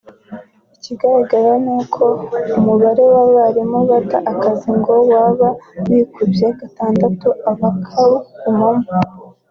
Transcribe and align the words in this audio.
Ikigaragara 0.75 1.51
ni 1.63 1.71
uko 1.79 2.03
umubare 2.57 3.03
w’abarimu 3.13 3.79
bata 3.89 4.17
akazi 4.31 4.69
ngo 4.77 4.93
waba 5.11 5.47
wikubye 5.89 6.47
gatandatu 6.59 7.27
abakagumamo 7.51 8.89